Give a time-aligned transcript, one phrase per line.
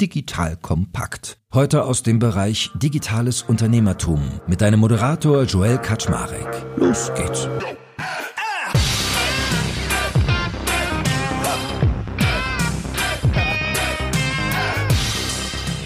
[0.00, 1.38] Digital Kompakt.
[1.54, 6.66] Heute aus dem Bereich Digitales Unternehmertum mit deinem Moderator Joel Kaczmarek.
[6.76, 7.48] Los geht's.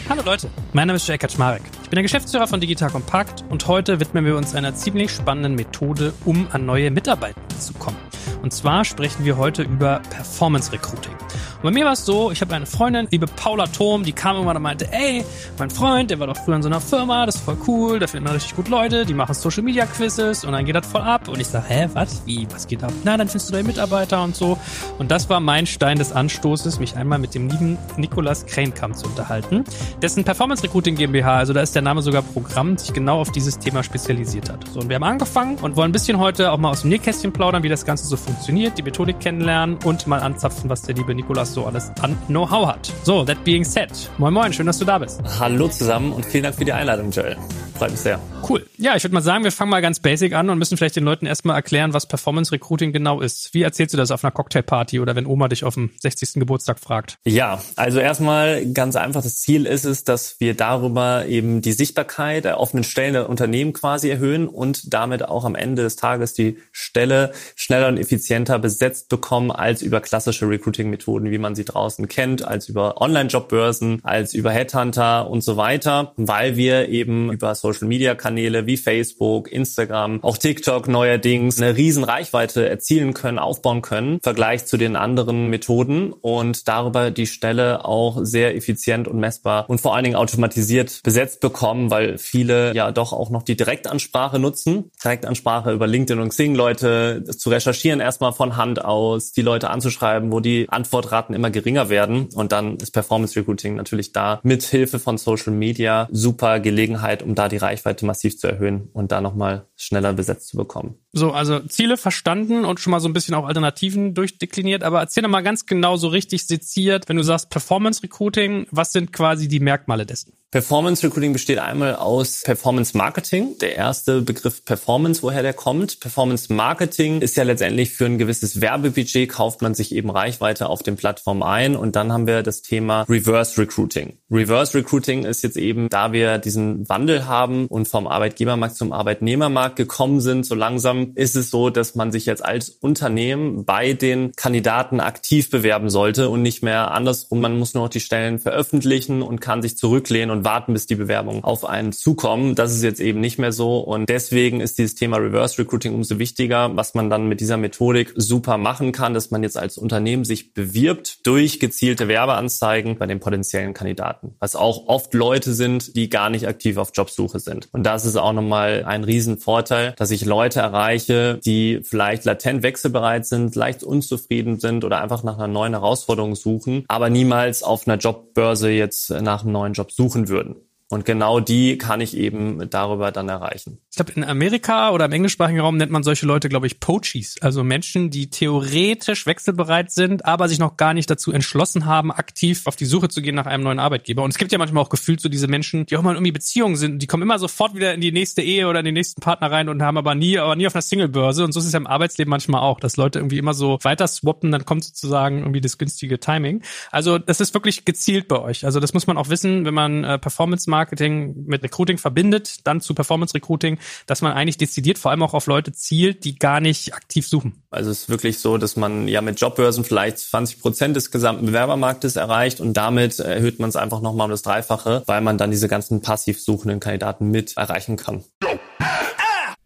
[0.09, 1.63] Hallo Leute, mein Name ist Joel Kaczmarek.
[1.85, 5.55] Ich bin der Geschäftsführer von Digital Kompakt und heute widmen wir uns einer ziemlich spannenden
[5.55, 7.97] Methode, um an neue Mitarbeiter zu kommen.
[8.43, 11.15] Und zwar sprechen wir heute über Performance Recruiting.
[11.63, 14.37] Und bei mir war es so, ich habe eine Freundin, liebe Paula Thom, die kam
[14.37, 15.23] irgendwann und meinte, ey,
[15.59, 18.07] mein Freund, der war doch früher in so einer Firma, das ist voll cool, da
[18.07, 21.29] finden richtig gut Leute, die machen Social Media Quizzes und dann geht das voll ab.
[21.29, 22.23] Und ich sage, hä, was?
[22.25, 22.49] Wie?
[22.51, 22.95] Was geht ab?
[23.05, 24.57] Na, dann findest du deine Mitarbeiter und so.
[24.97, 29.05] Und das war mein Stein des Anstoßes, mich einmal mit dem lieben Nikolas Krenkamp zu
[29.05, 29.65] unterhalten,
[30.01, 33.59] dessen Performance Recruiting GmbH, also da ist der Name sogar Programm, sich genau auf dieses
[33.59, 34.67] Thema spezialisiert hat.
[34.73, 37.33] So, und wir haben angefangen und wollen ein bisschen heute auch mal aus dem Nähkästchen
[37.33, 41.15] plaudern, wie das Ganze so funktioniert, die Methodik kennenlernen und mal anzapfen, was der liebe
[41.15, 42.93] Nikolas so alles an Know-how hat.
[43.03, 45.21] So, that being said, moin moin, schön, dass du da bist.
[45.39, 47.37] Hallo zusammen und vielen Dank für die Einladung, Joel.
[47.81, 48.21] Freut mich sehr.
[48.47, 48.67] Cool.
[48.77, 51.05] Ja, ich würde mal sagen, wir fangen mal ganz basic an und müssen vielleicht den
[51.05, 53.55] Leuten erstmal erklären, was Performance Recruiting genau ist.
[53.55, 56.35] Wie erzählst du das auf einer Cocktailparty oder wenn Oma dich auf dem 60.
[56.35, 57.17] Geburtstag fragt?
[57.25, 62.45] Ja, also erstmal ganz einfach, das Ziel ist es, dass wir darüber eben die Sichtbarkeit
[62.45, 66.59] der offenen Stellen der Unternehmen quasi erhöhen und damit auch am Ende des Tages die
[66.73, 72.47] Stelle schneller und effizienter besetzt bekommen als über klassische Recruiting-Methoden, wie man sie draußen kennt,
[72.47, 78.77] als über Online-Jobbörsen, als über Headhunter und so weiter, weil wir eben über Social-Media-Kanäle wie
[78.77, 84.77] Facebook, Instagram, auch TikTok neuerdings eine riesen Reichweite erzielen können, aufbauen können, im Vergleich zu
[84.77, 90.05] den anderen Methoden und darüber die Stelle auch sehr effizient und messbar und vor allen
[90.05, 94.91] Dingen automatisiert besetzt bekommen, weil viele ja doch auch noch die Direktansprache nutzen.
[95.03, 100.33] Direktansprache über LinkedIn und Xing, Leute zu recherchieren erstmal von Hand aus, die Leute anzuschreiben,
[100.33, 104.99] wo die Antwortraten immer geringer werden und dann ist Performance Recruiting natürlich da mit Hilfe
[104.99, 109.67] von Social Media super Gelegenheit, um da die Reichweite massiv zu erhöhen und da nochmal
[109.83, 110.97] schneller besetzt zu bekommen.
[111.13, 115.23] So, also Ziele verstanden und schon mal so ein bisschen auch Alternativen durchdekliniert, aber erzähl
[115.23, 119.49] doch mal ganz genau so richtig seziert, wenn du sagst Performance Recruiting, was sind quasi
[119.49, 120.33] die Merkmale dessen?
[120.51, 123.57] Performance Recruiting besteht einmal aus Performance Marketing.
[123.61, 126.01] Der erste Begriff Performance, woher der kommt.
[126.01, 130.83] Performance Marketing ist ja letztendlich für ein gewisses Werbebudget kauft man sich eben Reichweite auf
[130.83, 134.19] den Plattformen ein und dann haben wir das Thema Reverse Recruiting.
[134.29, 139.70] Reverse Recruiting ist jetzt eben, da wir diesen Wandel haben und vom Arbeitgebermarkt zum Arbeitnehmermarkt
[139.77, 144.33] gekommen sind, so langsam ist es so, dass man sich jetzt als Unternehmen bei den
[144.33, 147.41] Kandidaten aktiv bewerben sollte und nicht mehr andersrum.
[147.41, 150.95] Man muss nur noch die Stellen veröffentlichen und kann sich zurücklehnen und warten, bis die
[150.95, 152.55] Bewerbungen auf einen zukommen.
[152.55, 156.19] Das ist jetzt eben nicht mehr so und deswegen ist dieses Thema Reverse Recruiting umso
[156.19, 160.25] wichtiger, was man dann mit dieser Methodik super machen kann, dass man jetzt als Unternehmen
[160.25, 166.09] sich bewirbt durch gezielte Werbeanzeigen bei den potenziellen Kandidaten, was auch oft Leute sind, die
[166.11, 167.69] gar nicht aktiv auf Jobsuche sind.
[167.73, 173.27] Und das ist auch nochmal ein Riesenvorteil, dass ich Leute erreiche, die vielleicht latent wechselbereit
[173.27, 177.99] sind, leicht unzufrieden sind oder einfach nach einer neuen Herausforderung suchen, aber niemals auf einer
[177.99, 180.57] Jobbörse jetzt nach einem neuen Job suchen würden.
[180.91, 183.79] Und genau die kann ich eben darüber dann erreichen.
[183.91, 187.43] Ich glaube, in Amerika oder im englischsprachigen Raum nennt man solche Leute, glaube ich, Poachies.
[187.43, 192.63] Also Menschen, die theoretisch wechselbereit sind, aber sich noch gar nicht dazu entschlossen haben, aktiv
[192.67, 194.23] auf die Suche zu gehen nach einem neuen Arbeitgeber.
[194.23, 196.77] Und es gibt ja manchmal auch gefühlt so diese Menschen, die auch mal irgendwie Beziehungen
[196.77, 197.03] sind.
[197.03, 199.69] Die kommen immer sofort wieder in die nächste Ehe oder in den nächsten Partner rein
[199.69, 201.43] und haben aber nie, aber nie auf einer Singlebörse.
[201.43, 204.07] Und so ist es ja im Arbeitsleben manchmal auch, dass Leute irgendwie immer so weiter
[204.07, 206.63] swappen, dann kommt sozusagen irgendwie das günstige Timing.
[206.93, 208.65] Also das ist wirklich gezielt bei euch.
[208.65, 212.81] Also das muss man auch wissen, wenn man äh, Performance Marketing mit Recruiting verbindet, dann
[212.81, 216.61] zu Performance Recruiting, dass man eigentlich dezidiert vor allem auch auf Leute zielt, die gar
[216.61, 217.63] nicht aktiv suchen.
[217.71, 221.47] Also es ist wirklich so, dass man ja mit Jobbörsen vielleicht 20 Prozent des gesamten
[221.47, 225.51] Bewerbermarktes erreicht und damit erhöht man es einfach nochmal um das Dreifache, weil man dann
[225.51, 228.25] diese ganzen passiv suchenden Kandidaten mit erreichen kann.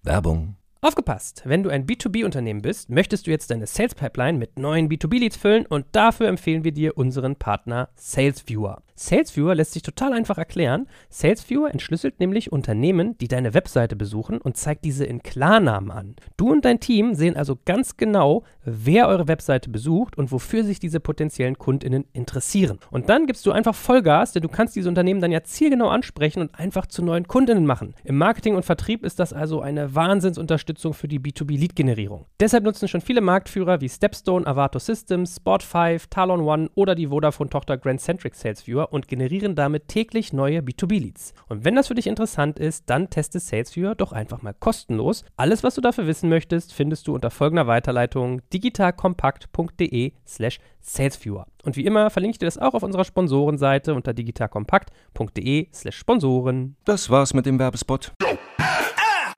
[0.03, 0.57] Werbung.
[0.84, 1.41] Aufgepasst!
[1.47, 5.65] Wenn du ein B2B-Unternehmen bist, möchtest du jetzt deine Sales Pipeline mit neuen B2B-Leads füllen
[5.65, 8.83] und dafür empfehlen wir dir unseren Partner SalesViewer.
[8.97, 10.86] SalesViewer lässt sich total einfach erklären.
[11.09, 16.16] SalesViewer entschlüsselt nämlich Unternehmen, die deine Webseite besuchen und zeigt diese in Klarnamen an.
[16.36, 20.78] Du und dein Team sehen also ganz genau, wer eure Webseite besucht und wofür sich
[20.78, 22.78] diese potenziellen KundInnen interessieren.
[22.91, 26.41] Und dann gibst du einfach Vollgas, denn du kannst diese Unternehmen dann ja zielgenau ansprechen
[26.41, 27.95] und einfach zu neuen KundInnen machen.
[28.04, 32.26] Im Marketing und Vertrieb ist das also eine Wahnsinnsunterstützung Unterstützung für die B2B-Lead-Generierung.
[32.41, 37.78] Deshalb nutzen schon viele Marktführer wie Stepstone, Avato Systems, Spot5, Talon One oder die Vodafone-Tochter
[37.78, 41.34] Grand Centric Sales Viewer und generieren damit täglich neue B2B-Leads.
[41.48, 45.24] Und wenn das für dich interessant ist, dann teste SalesViewer doch einfach mal kostenlos.
[45.36, 51.47] Alles, was du dafür wissen möchtest, findest du unter folgender Weiterleitung digitalkompakt.de slash salesviewer.
[51.62, 56.76] Und wie immer verlinke ich dir das auch auf unserer Sponsorenseite unter digitalkompakt.de slash Sponsoren.
[56.84, 58.12] Das war's mit dem Werbespot.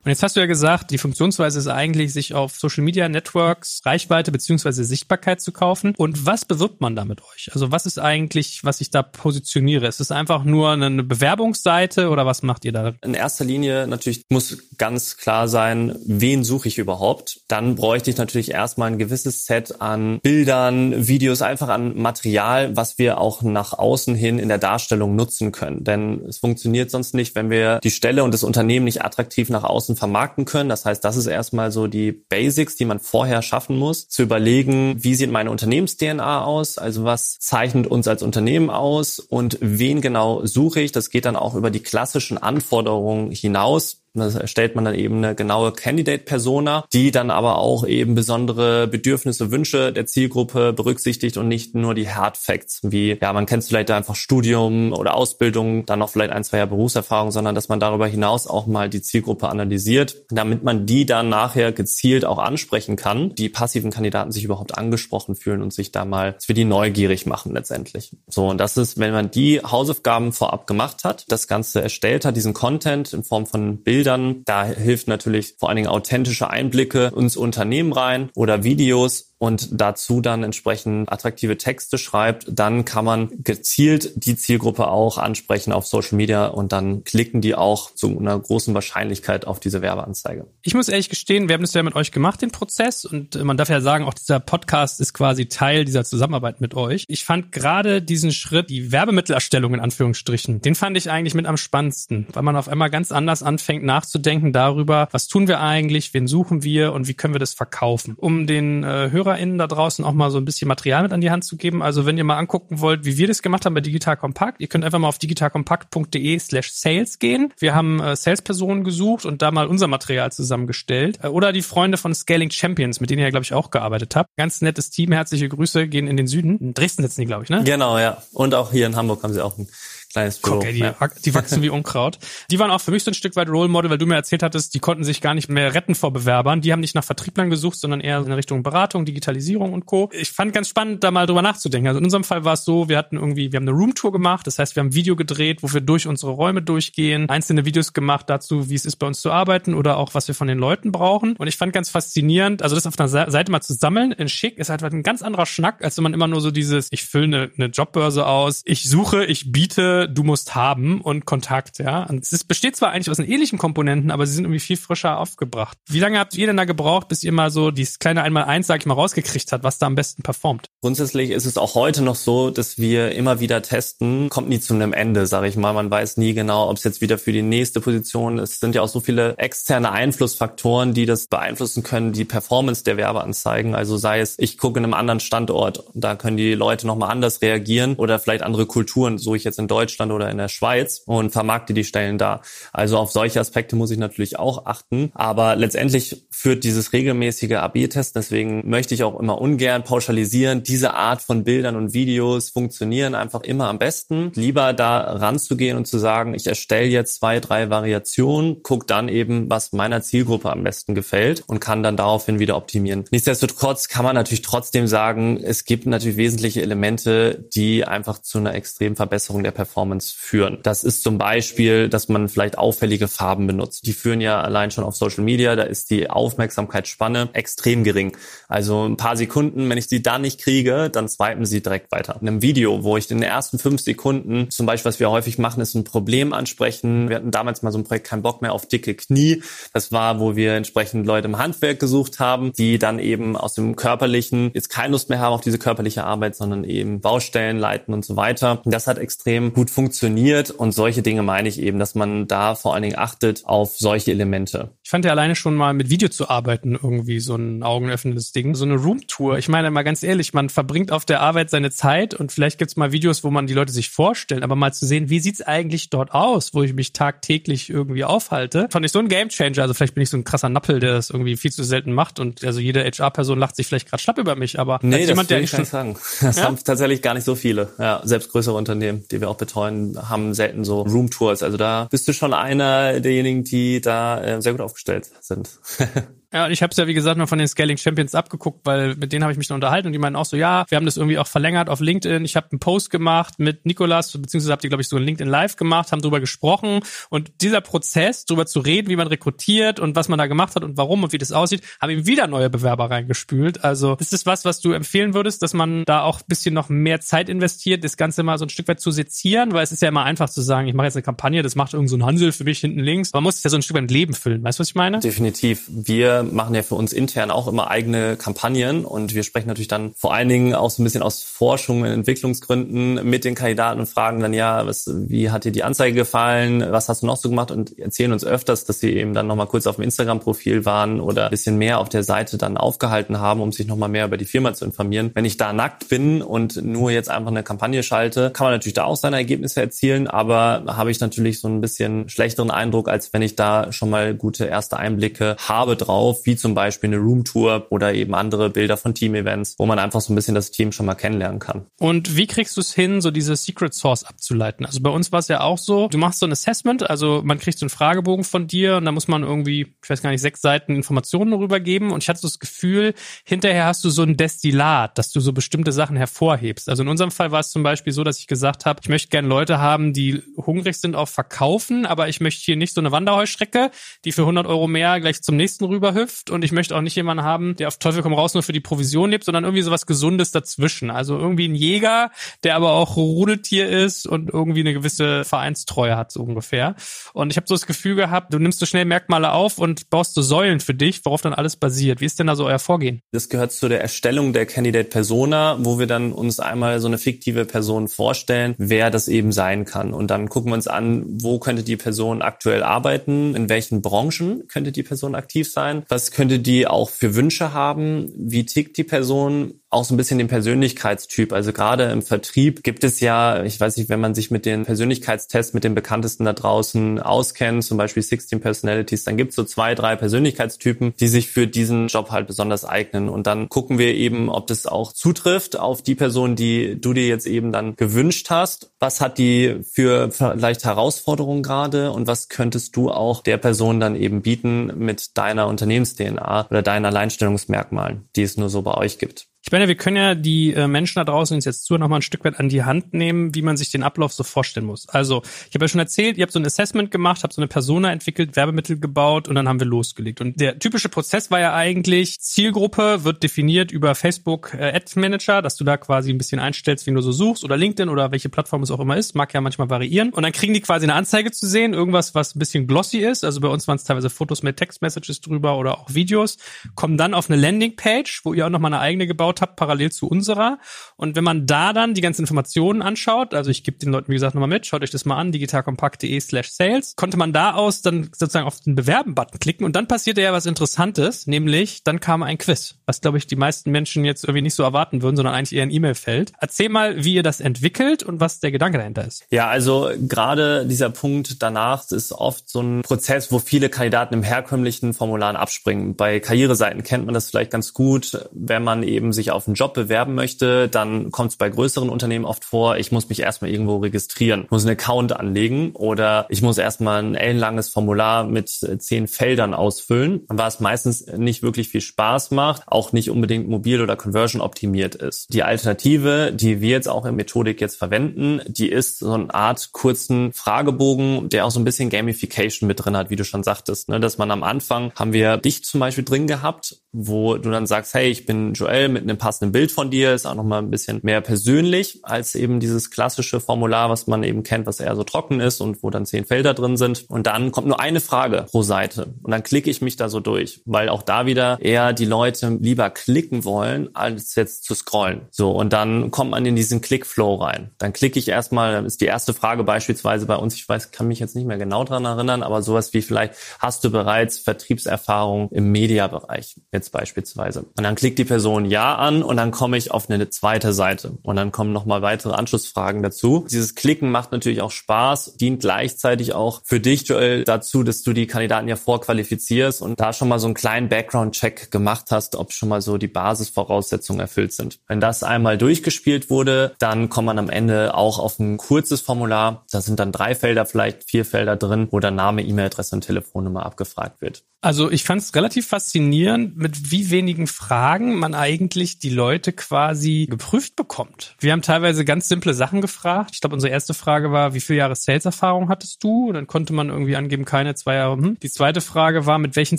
[0.07, 3.81] Und jetzt hast du ja gesagt, die Funktionsweise ist eigentlich, sich auf Social Media Networks
[3.85, 5.95] Reichweite beziehungsweise Sichtbarkeit zu kaufen.
[5.99, 7.51] Und was bewirbt man da mit euch?
[7.53, 9.89] Also was ist eigentlich, was ich da positioniere?
[9.89, 12.93] Ist es einfach nur eine Bewerbungsseite oder was macht ihr da?
[13.03, 17.41] In erster Linie natürlich muss ganz klar sein, wen suche ich überhaupt?
[17.49, 22.99] Dann bräuchte ich natürlich erstmal ein gewisses Set an Bildern, Videos, einfach an Material, was
[22.99, 25.83] wir auch nach außen hin in der Darstellung nutzen können.
[25.83, 29.65] Denn es funktioniert sonst nicht, wenn wir die Stelle und das Unternehmen nicht attraktiv nach
[29.65, 30.69] außen vermarkten können.
[30.69, 35.03] Das heißt, das ist erstmal so die Basics, die man vorher schaffen muss, zu überlegen,
[35.03, 36.79] wie sieht meine Unternehmens-DNA aus?
[36.79, 40.93] Also was zeichnet uns als Unternehmen aus und wen genau suche ich?
[40.93, 45.35] Das geht dann auch über die klassischen Anforderungen hinaus da erstellt man dann eben eine
[45.35, 51.75] genaue Candidate-Persona, die dann aber auch eben besondere Bedürfnisse, Wünsche der Zielgruppe berücksichtigt und nicht
[51.75, 56.11] nur die Hard Facts, wie, ja, man kennt vielleicht einfach Studium oder Ausbildung, dann noch
[56.11, 60.17] vielleicht ein, zwei Jahre Berufserfahrung, sondern dass man darüber hinaus auch mal die Zielgruppe analysiert,
[60.31, 65.35] damit man die dann nachher gezielt auch ansprechen kann, die passiven Kandidaten sich überhaupt angesprochen
[65.35, 68.11] fühlen und sich da mal für die neugierig machen letztendlich.
[68.29, 72.37] So, und das ist, wenn man die Hausaufgaben vorab gemacht hat, das Ganze erstellt hat,
[72.37, 74.43] diesen Content in Form von Bildern, Bildern.
[74.45, 80.21] Da hilft natürlich vor allen Dingen authentische Einblicke ins Unternehmen rein oder Videos und dazu
[80.21, 86.17] dann entsprechend attraktive Texte schreibt, dann kann man gezielt die Zielgruppe auch ansprechen auf Social
[86.17, 90.47] Media und dann klicken die auch zu einer großen Wahrscheinlichkeit auf diese Werbeanzeige.
[90.63, 93.57] Ich muss ehrlich gestehen, wir haben das ja mit euch gemacht, den Prozess und man
[93.57, 97.05] darf ja sagen, auch dieser Podcast ist quasi Teil dieser Zusammenarbeit mit euch.
[97.09, 101.59] Ich fand gerade diesen Schritt, die Werbemittelerstellung in Anführungsstrichen, den fand ich eigentlich mit am
[101.59, 106.27] spannendsten, weil man auf einmal ganz anders anfängt nachzudenken darüber, was tun wir eigentlich, wen
[106.27, 108.15] suchen wir und wie können wir das verkaufen.
[108.17, 111.21] Um den äh, Hörer HörerInnen da draußen auch mal so ein bisschen Material mit an
[111.21, 111.83] die Hand zu geben.
[111.83, 114.69] Also wenn ihr mal angucken wollt, wie wir das gemacht haben bei Digital Kompakt, ihr
[114.69, 117.53] könnt einfach mal auf digitalkompakt.de slash sales gehen.
[117.59, 121.19] Wir haben äh, Salespersonen gesucht und da mal unser Material zusammengestellt.
[121.23, 124.31] Äh, oder die Freunde von Scaling Champions, mit denen ihr, glaube ich, auch gearbeitet habt.
[124.37, 126.59] Ganz nettes Team, herzliche Grüße, gehen in den Süden.
[126.59, 127.63] In Dresden sitzen die, glaube ich, ne?
[127.65, 128.23] Genau, ja.
[128.33, 129.69] Und auch hier in Hamburg haben sie auch ein
[130.17, 130.57] Büro.
[130.57, 130.95] Guck, ey, die, ja.
[131.25, 132.19] die wachsen wie Unkraut.
[132.51, 134.43] Die waren auch für mich so ein Stück weit Role Model, weil du mir erzählt
[134.43, 136.61] hattest, die konnten sich gar nicht mehr retten vor Bewerbern.
[136.61, 140.11] Die haben nicht nach Vertrieblern gesucht, sondern eher in Richtung Beratung, Digitalisierung und Co.
[140.13, 141.89] Ich fand ganz spannend, da mal drüber nachzudenken.
[141.89, 144.47] Also in unserem Fall war es so, wir hatten irgendwie, wir haben eine Roomtour gemacht.
[144.47, 147.93] Das heißt, wir haben ein Video gedreht, wo wir durch unsere Räume durchgehen, einzelne Videos
[147.93, 150.59] gemacht dazu, wie es ist bei uns zu arbeiten oder auch was wir von den
[150.59, 151.37] Leuten brauchen.
[151.37, 154.59] Und ich fand ganz faszinierend, also das auf einer Seite mal zu sammeln in schick
[154.59, 157.25] ist halt ein ganz anderer Schnack, als wenn man immer nur so dieses, ich fülle
[157.25, 162.05] eine, eine Jobbörse aus, ich suche, ich biete, du musst haben und Kontakt, ja.
[162.05, 165.19] Und es besteht zwar eigentlich aus den ähnlichen Komponenten, aber sie sind irgendwie viel frischer
[165.19, 165.79] aufgebracht.
[165.89, 168.81] Wie lange habt ihr denn da gebraucht, bis ihr mal so dieses kleine Einmal-Eins, sag
[168.81, 170.69] ich mal, rausgekriegt habt, was da am besten performt?
[170.81, 174.75] Grundsätzlich ist es auch heute noch so, dass wir immer wieder testen, kommt nie zu
[174.75, 175.73] einem Ende, sage ich mal.
[175.73, 178.55] Man weiß nie genau, ob es jetzt wieder für die nächste Position ist.
[178.55, 182.97] Es sind ja auch so viele externe Einflussfaktoren, die das beeinflussen können, die Performance der
[182.97, 183.75] Werbeanzeigen.
[183.75, 187.43] Also sei es, ich gucke in einem anderen Standort, da können die Leute nochmal anders
[187.43, 191.31] reagieren oder vielleicht andere Kulturen, so ich jetzt in Deutschland oder in der Schweiz und
[191.31, 192.41] vermarkte die Stellen da.
[192.73, 195.11] Also auf solche Aspekte muss ich natürlich auch achten.
[195.15, 201.23] Aber letztendlich führt dieses regelmäßige AB-Testen, deswegen möchte ich auch immer ungern pauschalisieren, diese Art
[201.23, 204.33] von Bildern und Videos funktionieren einfach immer am besten.
[204.35, 209.49] Lieber da ranzugehen und zu sagen, ich erstelle jetzt zwei, drei Variationen, guck dann eben,
[209.49, 213.05] was meiner Zielgruppe am besten gefällt und kann dann daraufhin wieder optimieren.
[213.11, 218.55] Nichtsdestotrotz kann man natürlich trotzdem sagen, es gibt natürlich wesentliche Elemente, die einfach zu einer
[218.55, 219.76] extremen Verbesserung der Performance
[220.17, 220.59] führen.
[220.63, 223.87] Das ist zum Beispiel, dass man vielleicht auffällige Farben benutzt.
[223.87, 228.17] Die führen ja allein schon auf Social Media, da ist die Aufmerksamkeitsspanne extrem gering.
[228.49, 232.17] Also ein paar Sekunden, wenn ich sie da nicht kriege, dann swipen sie direkt weiter.
[232.21, 235.39] In einem Video, wo ich in den ersten fünf Sekunden, zum Beispiel, was wir häufig
[235.39, 237.09] machen, ist ein Problem ansprechen.
[237.09, 239.43] Wir hatten damals mal so ein Projekt, kein Bock mehr auf dicke Knie.
[239.73, 243.77] Das war, wo wir entsprechend Leute im Handwerk gesucht haben, die dann eben aus dem
[243.77, 248.05] körperlichen jetzt keine Lust mehr haben auf diese körperliche Arbeit, sondern eben Baustellen leiten und
[248.05, 248.63] so weiter.
[248.65, 252.75] Das hat extrem gut funktioniert und solche Dinge meine ich eben, dass man da vor
[252.75, 254.76] allen Dingen achtet auf solche Elemente.
[254.87, 258.55] Ich fand ja alleine schon mal mit Video zu arbeiten irgendwie so ein augenöffnendes Ding.
[258.55, 259.37] So eine Roomtour.
[259.37, 262.77] Ich meine mal ganz ehrlich, man verbringt auf der Arbeit seine Zeit und vielleicht gibt's
[262.77, 265.91] mal Videos, wo man die Leute sich vorstellen, aber mal zu sehen, wie sieht's eigentlich
[265.91, 269.61] dort aus, wo ich mich tagtäglich irgendwie aufhalte, fand ich so ein Gamechanger.
[269.61, 272.21] Also vielleicht bin ich so ein krasser Nappel, der das irgendwie viel zu selten macht
[272.21, 275.31] und also jede HR-Person lacht sich vielleicht gerade schlapp über mich, aber nee, als jemand,
[275.31, 275.97] der ich schon sagen.
[276.21, 276.45] Das ja?
[276.45, 277.71] haben tatsächlich gar nicht so viele.
[277.79, 281.43] Ja, selbst größere Unternehmen, die wir auch betreuen, haben selten so Roomtours.
[281.43, 285.59] Also da bist du schon einer derjenigen, die da äh, sehr gut aufgestellt sind.
[286.37, 289.11] Ja, ich habe es ja wie gesagt nur von den Scaling Champions abgeguckt, weil mit
[289.11, 290.99] denen habe ich mich dann unterhalten und die meinen auch so, ja, wir haben das
[290.99, 292.27] irgendwie auch verlängert auf LinkedIn.
[292.27, 295.31] Ich habe einen Post gemacht mit Nikolas, beziehungsweise habt ihr glaube ich so ein LinkedIn
[295.31, 299.97] Live gemacht, haben drüber gesprochen und dieser Prozess, drüber zu reden, wie man rekrutiert und
[299.97, 302.51] was man da gemacht hat und warum und wie das aussieht, haben ihm wieder neue
[302.51, 303.65] Bewerber reingespült.
[303.65, 307.01] Also ist das was, was du empfehlen würdest, dass man da auch bisschen noch mehr
[307.01, 309.89] Zeit investiert, das Ganze mal so ein Stück weit zu sezieren, weil es ist ja
[309.89, 312.31] immer einfach zu sagen, ich mache jetzt eine Kampagne, das macht irgend so ein Hansel
[312.33, 313.15] für mich hinten links.
[313.15, 314.45] Man muss es ja so ein Stück weit mit Leben füllen.
[314.45, 315.01] Weißt du, was ich meine?
[315.01, 315.63] Definitiv.
[315.69, 319.93] Wir machen ja für uns intern auch immer eigene Kampagnen und wir sprechen natürlich dann
[319.95, 323.87] vor allen Dingen auch so ein bisschen aus Forschung und Entwicklungsgründen mit den Kandidaten und
[323.87, 326.65] fragen dann, ja, was, wie hat dir die Anzeige gefallen?
[326.71, 327.51] Was hast du noch so gemacht?
[327.51, 331.25] Und erzählen uns öfters, dass sie eben dann nochmal kurz auf dem Instagram-Profil waren oder
[331.25, 334.25] ein bisschen mehr auf der Seite dann aufgehalten haben, um sich nochmal mehr über die
[334.25, 335.11] Firma zu informieren.
[335.15, 338.75] Wenn ich da nackt bin und nur jetzt einfach eine Kampagne schalte, kann man natürlich
[338.75, 343.13] da auch seine Ergebnisse erzielen, aber habe ich natürlich so ein bisschen schlechteren Eindruck, als
[343.13, 347.67] wenn ich da schon mal gute erste Einblicke habe drauf, wie zum Beispiel eine Roomtour
[347.71, 350.87] oder eben andere Bilder von Team-Events, wo man einfach so ein bisschen das Team schon
[350.87, 351.67] mal kennenlernen kann.
[351.79, 354.65] Und wie kriegst du es hin, so diese Secret Source abzuleiten?
[354.65, 357.39] Also bei uns war es ja auch so, du machst so ein Assessment, also man
[357.39, 360.21] kriegt so einen Fragebogen von dir und da muss man irgendwie, ich weiß gar nicht,
[360.21, 362.95] sechs Seiten Informationen darüber geben und ich hatte so das Gefühl,
[363.25, 366.69] hinterher hast du so ein Destillat, dass du so bestimmte Sachen hervorhebst.
[366.69, 369.09] Also in unserem Fall war es zum Beispiel so, dass ich gesagt habe, ich möchte
[369.09, 372.93] gerne Leute haben, die hungrig sind auf Verkaufen, aber ich möchte hier nicht so eine
[372.93, 373.71] Wanderheustrecke,
[374.05, 375.65] die für 100 Euro mehr gleich zum nächsten
[375.97, 378.53] rüberhüpft und ich möchte auch nicht jemanden haben, der auf Teufel komm raus nur für
[378.53, 380.91] die Provision lebt, sondern irgendwie sowas Gesundes dazwischen.
[380.91, 382.11] Also irgendwie ein Jäger,
[382.45, 386.77] der aber auch Rudeltier ist und irgendwie eine gewisse Vereinstreue hat, so ungefähr.
[387.13, 390.15] Und ich habe so das Gefühl gehabt, du nimmst so schnell Merkmale auf und baust
[390.15, 392.01] so Säulen für dich, worauf dann alles basiert.
[392.01, 393.01] Wie ist denn da so euer Vorgehen?
[393.13, 396.99] Das gehört zu der Erstellung der Candidate Persona, wo wir dann uns einmal so eine
[396.99, 399.93] fiktive Person vorstellen, wer das eben sein kann.
[399.93, 404.47] Und dann gucken wir uns an, wo könnte die Person aktuell arbeiten, in welchen Branchen
[404.49, 408.85] könnte die Person aktiv sein, was könnte die auch für Wünsche haben, wie tickt die
[408.85, 411.33] Person, auch so ein bisschen den Persönlichkeitstyp.
[411.33, 414.65] Also gerade im Vertrieb gibt es ja, ich weiß nicht, wenn man sich mit den
[414.65, 419.45] Persönlichkeitstests, mit den bekanntesten da draußen auskennt, zum Beispiel 16 Personalities, dann gibt es so
[419.45, 423.11] zwei, drei Persönlichkeitstypen, die sich für diesen Job halt besonders eignen.
[423.11, 427.07] Und dann gucken wir eben, ob das auch zutrifft auf die Person, die du dir
[427.07, 428.71] jetzt eben dann gewünscht hast.
[428.81, 433.95] Was hat die für vielleicht Herausforderungen gerade und was könntest du auch der Person dann
[433.95, 439.29] eben bieten mit deiner Unternehmens-DNA oder deinen Alleinstellungsmerkmalen, die es nur so bei euch gibt?
[439.49, 441.97] Ich meine, wir können ja die äh, Menschen da draußen uns jetzt zu noch mal
[441.97, 444.89] ein Stück weit an die Hand nehmen, wie man sich den Ablauf so vorstellen muss.
[444.89, 447.47] Also, ich habe ja schon erzählt, ihr habt so ein Assessment gemacht, habt so eine
[447.47, 450.21] Persona entwickelt, Werbemittel gebaut und dann haben wir losgelegt.
[450.21, 455.43] Und der typische Prozess war ja eigentlich, Zielgruppe wird definiert über Facebook äh, Ad Manager,
[455.43, 458.29] dass du da quasi ein bisschen einstellst, wie du so suchst oder LinkedIn oder welche
[458.29, 460.13] Plattform es auch immer ist, mag ja manchmal variieren.
[460.13, 463.23] Und dann kriegen die quasi eine Anzeige zu sehen, irgendwas, was ein bisschen glossy ist.
[463.23, 466.37] Also bei uns waren es teilweise Fotos mit Textmessages drüber oder auch Videos,
[466.75, 469.57] kommen dann auf eine Landingpage, wo ihr auch noch mal eine eigene gebaut aufgebaut habt,
[469.57, 470.59] parallel zu unserer.
[470.97, 474.15] Und wenn man da dann die ganzen Informationen anschaut, also ich gebe den Leuten, wie
[474.15, 477.83] gesagt, nochmal mit, schaut euch das mal an, digitalkompakt.de slash sales, konnte man da aus
[477.83, 482.23] dann sozusagen auf den Bewerben-Button klicken und dann passierte ja was Interessantes, nämlich dann kam
[482.23, 485.35] ein Quiz, was glaube ich die meisten Menschen jetzt irgendwie nicht so erwarten würden, sondern
[485.35, 486.33] eigentlich eher ein E-Mail-Feld.
[486.39, 489.25] Erzähl mal, wie ihr das entwickelt und was der Gedanke dahinter ist.
[489.31, 494.23] Ja, also gerade dieser Punkt danach ist oft so ein Prozess, wo viele Kandidaten im
[494.23, 495.95] herkömmlichen Formularen abspringen.
[495.97, 499.55] Bei Karriereseiten kennt man das vielleicht ganz gut, wenn man eben sich sich auf einen
[499.55, 503.51] Job bewerben möchte, dann kommt es bei größeren Unternehmen oft vor, ich muss mich erstmal
[503.51, 508.79] irgendwo registrieren, muss einen Account anlegen oder ich muss erstmal ein ellenlanges Formular mit äh,
[508.79, 513.97] zehn Feldern ausfüllen, was meistens nicht wirklich viel Spaß macht, auch nicht unbedingt mobil oder
[513.97, 515.33] conversion optimiert ist.
[515.33, 519.71] Die Alternative, die wir jetzt auch in Methodik jetzt verwenden, die ist so eine Art
[519.73, 523.89] kurzen Fragebogen, der auch so ein bisschen Gamification mit drin hat, wie du schon sagtest,
[523.89, 523.99] ne?
[523.99, 527.95] dass man am Anfang haben wir dich zum Beispiel drin gehabt, wo du dann sagst,
[527.95, 530.71] hey, ich bin Joel mit einem einem passenden Bild von dir, ist auch nochmal ein
[530.71, 535.05] bisschen mehr persönlich als eben dieses klassische Formular, was man eben kennt, was eher so
[535.05, 537.05] trocken ist und wo dann zehn Felder drin sind.
[537.09, 539.15] Und dann kommt nur eine Frage pro Seite.
[539.23, 542.59] Und dann klicke ich mich da so durch, weil auch da wieder eher die Leute
[542.61, 545.23] lieber klicken wollen, als jetzt zu scrollen.
[545.31, 547.71] So, und dann kommt man in diesen Clickflow rein.
[547.79, 551.09] Dann klicke ich erstmal, dann ist die erste Frage beispielsweise bei uns, ich weiß, kann
[551.09, 555.51] mich jetzt nicht mehr genau dran erinnern, aber sowas wie vielleicht, hast du bereits Vertriebserfahrung
[555.51, 557.61] im Mediabereich jetzt beispielsweise?
[557.61, 561.19] Und dann klickt die Person Ja an und dann komme ich auf eine zweite Seite
[561.23, 563.47] und dann kommen nochmal weitere Anschlussfragen dazu.
[563.51, 568.13] Dieses Klicken macht natürlich auch Spaß, dient gleichzeitig auch für dich, Joel, dazu, dass du
[568.13, 572.53] die Kandidaten ja vorqualifizierst und da schon mal so einen kleinen Background-Check gemacht hast, ob
[572.53, 574.79] schon mal so die Basisvoraussetzungen erfüllt sind.
[574.89, 579.65] Wenn das einmal durchgespielt wurde, dann kommt man am Ende auch auf ein kurzes Formular.
[579.71, 583.65] Da sind dann drei Felder, vielleicht vier Felder drin, wo dann Name, E-Mail-Adresse und Telefonnummer
[583.65, 584.45] abgefragt wird.
[584.67, 590.27] Also ich fand es relativ faszinierend, mit wie wenigen Fragen man eigentlich die Leute quasi
[590.31, 591.35] geprüft bekommt.
[591.39, 593.31] Wir haben teilweise ganz simple Sachen gefragt.
[593.35, 596.29] Ich glaube, unsere erste Frage war, wie viele Jahre Sales-Erfahrung hattest du?
[596.29, 598.17] Und dann konnte man irgendwie angeben, keine zwei Jahre.
[598.17, 598.39] Hm.
[598.41, 599.79] Die zweite Frage war, mit welchen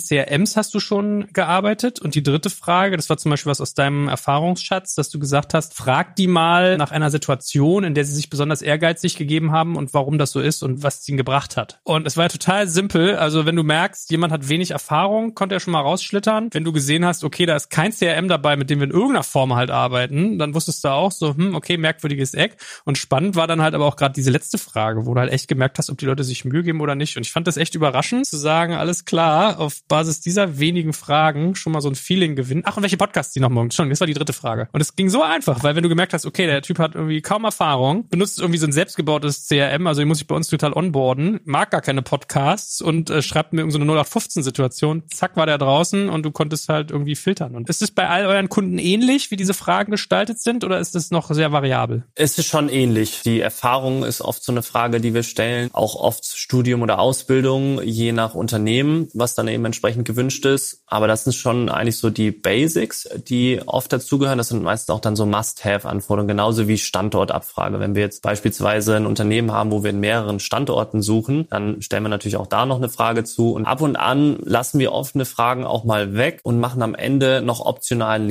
[0.00, 2.00] CRMs hast du schon gearbeitet?
[2.00, 5.54] Und die dritte Frage, das war zum Beispiel was aus deinem Erfahrungsschatz, dass du gesagt
[5.54, 9.76] hast, frag die mal nach einer Situation, in der sie sich besonders ehrgeizig gegeben haben
[9.76, 11.80] und warum das so ist und was es ihnen gebracht hat.
[11.84, 13.16] Und es war total simpel.
[13.16, 16.48] Also wenn du merkst, jemand hat wenig Erfahrung, konnte er schon mal rausschlittern.
[16.52, 19.24] Wenn du gesehen hast, okay, da ist kein CRM dabei, mit dem wir in irgendeiner
[19.24, 22.56] Form halt arbeiten, dann wusstest du auch so, hm, okay, merkwürdiges Eck.
[22.84, 25.48] Und spannend war dann halt aber auch gerade diese letzte Frage, wo du halt echt
[25.48, 27.16] gemerkt hast, ob die Leute sich Mühe geben oder nicht.
[27.16, 31.54] Und ich fand das echt überraschend zu sagen, alles klar, auf Basis dieser wenigen Fragen
[31.54, 32.62] schon mal so ein Feeling gewinnen.
[32.64, 33.70] Ach, und welche Podcasts die noch morgen?
[33.70, 34.68] Schon, das war die dritte Frage.
[34.72, 37.22] Und es ging so einfach, weil wenn du gemerkt hast, okay, der Typ hat irgendwie
[37.22, 40.72] kaum Erfahrung, benutzt irgendwie so ein selbstgebautes CRM, also ich muss ich bei uns total
[40.72, 45.46] onboarden, mag gar keine Podcasts und äh, schreibt mir irgendwie so eine 0815-Situation, zack, war
[45.46, 47.54] der draußen und du konntest halt irgendwie filtern.
[47.54, 50.96] Und ist es bei all euren Kunden ähnlich, wie diese Fragen gestaltet sind, oder ist
[50.96, 52.04] es noch sehr variabel?
[52.14, 53.22] Es ist schon ähnlich.
[53.24, 55.70] Die Erfahrung ist oft so eine Frage, die wir stellen.
[55.72, 60.82] Auch oft Studium oder Ausbildung, je nach Unternehmen, was dann eben entsprechend gewünscht ist.
[60.86, 64.38] Aber das sind schon eigentlich so die Basics, die oft dazugehören.
[64.38, 67.80] Das sind meistens auch dann so Must-Have-Anforderungen, genauso wie Standortabfrage.
[67.80, 72.04] Wenn wir jetzt beispielsweise ein Unternehmen haben, wo wir in mehreren Standorten suchen, dann stellen
[72.04, 73.52] wir natürlich auch da noch eine Frage zu.
[73.52, 77.42] Und ab und an lassen wir offene Fragen auch mal weg und machen am Ende
[77.42, 78.26] noch optional ein